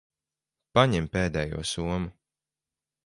Paņem 0.79 1.09
pēdējo 1.17 1.61
somu. 1.75 2.11